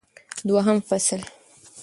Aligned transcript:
دوهم 0.47 0.79
فصل 0.79 1.21